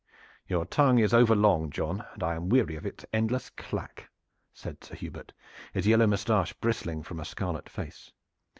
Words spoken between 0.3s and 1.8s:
"Your tongue is overlong,